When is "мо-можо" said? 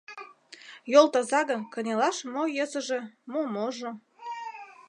3.31-3.91